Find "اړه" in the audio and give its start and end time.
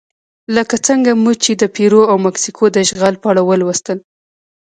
3.31-3.41